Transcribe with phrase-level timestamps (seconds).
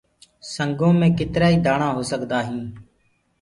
[0.53, 2.61] سنگو مي ڪيترآ ئي دآڻآ هو سگدآئين